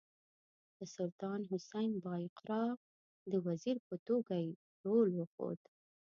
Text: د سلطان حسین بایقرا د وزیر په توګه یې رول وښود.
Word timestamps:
د 0.77 0.79
سلطان 0.95 1.39
حسین 1.51 1.91
بایقرا 2.05 2.65
د 3.31 3.33
وزیر 3.47 3.77
په 3.87 3.95
توګه 4.07 4.35
یې 4.45 4.51
رول 4.85 5.09
وښود. 5.15 5.59